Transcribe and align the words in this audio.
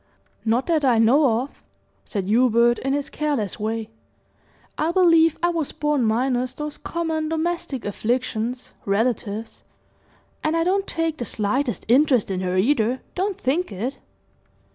"Not 0.43 0.65
that 0.65 0.83
I 0.83 0.97
know 0.97 1.41
of," 1.43 1.61
said 2.05 2.25
Hubert, 2.25 2.79
in 2.79 2.93
his 2.93 3.07
careless 3.11 3.59
way. 3.59 3.91
"I 4.75 4.91
believe 4.91 5.37
I 5.43 5.49
was 5.49 5.71
born 5.71 6.03
minus 6.05 6.55
those 6.55 6.79
common 6.79 7.29
domestic 7.29 7.85
afflictions, 7.85 8.73
relatives; 8.83 9.61
and 10.43 10.57
I 10.57 10.63
don't 10.63 10.87
take 10.87 11.19
the 11.19 11.25
slightest 11.25 11.85
interest 11.87 12.31
in 12.31 12.41
her, 12.41 12.57
either; 12.57 13.01
don't 13.13 13.37
think 13.39 13.71
it!" 13.71 13.99